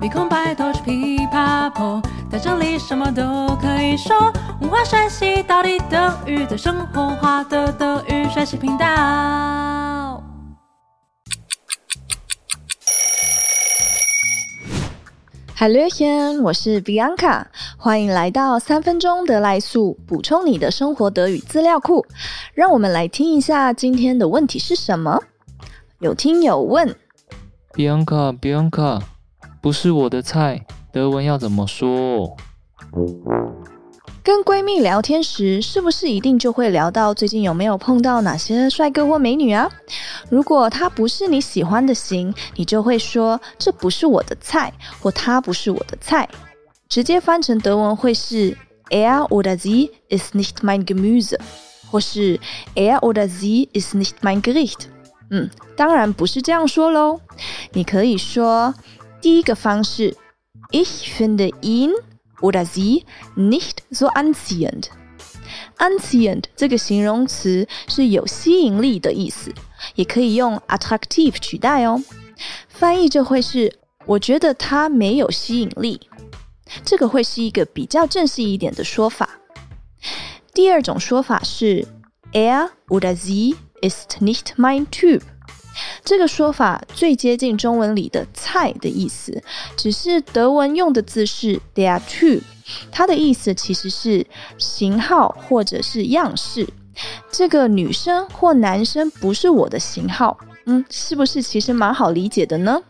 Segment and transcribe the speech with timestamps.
[0.00, 2.00] 鼻孔拜托去噼啪破，
[2.32, 4.16] 在这里什么都可以说。
[4.62, 10.22] 文化学习到底等于在生活化的德语学习频道。
[15.58, 17.44] Hallöchen，我是 Bianca，
[17.76, 22.06] 欢迎来到三分钟德来速，补充你的生活德语资料库。
[22.54, 25.20] 让我们来听一下今天的问题是什么？
[25.98, 26.96] 有听友问
[27.74, 29.02] ：Bianca，Bianca。
[29.60, 32.34] 不是我的菜，德文要怎么说？
[34.22, 39.70] 跟闺蜜聊天时，是不是一定就会聊到最近有没有碰到哪些帅哥或美女啊？
[40.30, 46.26] 如果他不是你喜欢的型，你就会说这不是我的菜，或他不是我的菜。
[46.88, 48.56] 直接翻成德文会是
[48.88, 51.38] Er oder sie ist nicht mein Gemüse，
[51.90, 52.40] 或是
[52.74, 54.86] Er oder sie ist nicht mein Gericht。
[55.30, 57.20] 嗯，当然不是这样说喽，
[57.72, 58.74] 你可以说。
[59.20, 60.16] 第一个方式
[60.70, 61.92] ，Ich finde ihn
[62.40, 63.04] oder sie
[63.36, 64.84] nicht so anziehend。
[65.78, 69.52] anziehend 这个形容词是有吸引力的意思，
[69.94, 72.02] 也可以用 attractive 取代哦。
[72.68, 76.00] 翻译就会是我觉得他没有吸引力，
[76.84, 79.28] 这个会是一个比较正式一点的说法。
[80.54, 81.86] 第二种说法是
[82.32, 85.22] Er oder sie ist nicht mein Typ。
[86.04, 89.42] 这个说法最接近中文里的“菜”的意思，
[89.76, 92.40] 只是德文用的字是 der Typ，
[92.90, 94.26] 它的意思其实是
[94.58, 96.66] 型号或者是样式。
[97.30, 102.82] 这个女生或男生不是我的型号，嗯，是不是其实蛮好理解的呢？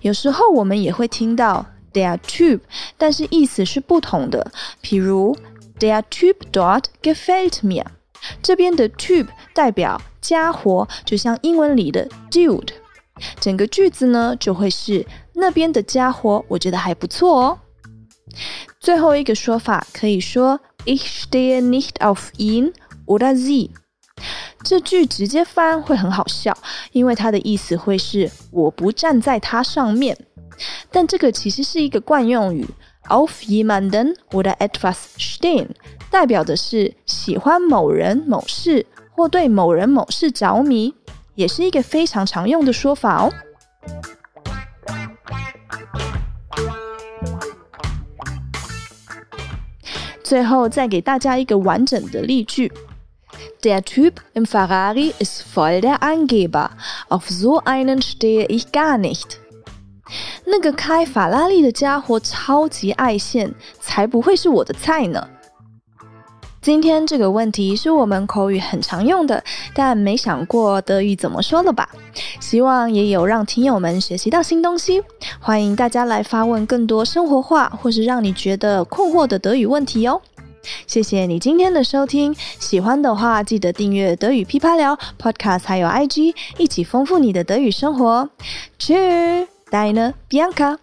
[0.00, 2.60] 有时候我们也会听到 der Typ，
[2.96, 4.50] 但是意思是不同的。
[4.82, 5.36] 譬如
[5.78, 7.84] der Typ dort gefällt mir，
[8.42, 10.00] 这边的 tube 代表。
[10.20, 12.68] 家伙就像英文里的 dude，
[13.40, 17.58] 整个句子呢就会是那边的家伙，我觉得还不错哦。
[18.78, 22.72] 最后一个说法可以说 Ich stehe nicht auf ihn
[23.06, 23.70] oder sie，
[24.62, 26.54] 这句直接翻会很好笑，
[26.92, 30.18] 因为它的意思会是我不站在他上面，
[30.90, 32.66] 但这个其实是一个惯用语
[33.08, 35.68] ，auf jemanden oder etwas stehen，
[36.10, 38.86] 代表的是喜欢某人某事。
[39.18, 40.94] 或对某人某事着迷，
[41.34, 43.32] 也是一个非常常用的说法哦。
[50.22, 52.72] 最后再给大家一个完整的例句
[53.60, 56.68] ：Der Typ im Ferrari ist voll der Angeber.
[57.08, 59.40] Auf so einen stehe ich gar nicht。
[60.50, 65.28] 那个开法拉利的家伙超级爱现，才不会是我的菜呢。
[66.60, 69.42] 今天这个问题是我们口语很常用的，
[69.74, 71.88] 但没想过德语怎么说了吧？
[72.40, 75.02] 希望也有让听友们学习到新东西。
[75.38, 80.20] 欢迎大家来发问更多生活化或是让你觉得困惑的德语问题哦。
[80.86, 88.28] 谢谢你今天的收听，喜欢的话记得订阅德语噼啪聊 Podcast，还有 IG，一起丰富你的德语生活。
[89.70, 90.78] Deine Bianca.